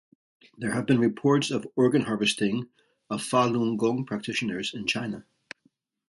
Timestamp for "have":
0.71-0.87